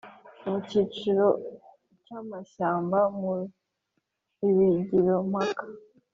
mu 0.49 0.55
cyiciro 0.67 1.27
cyamashyamba 2.03 2.99
mu 3.19 3.33
ibagiro 4.47 5.15
mpaka 5.31 5.63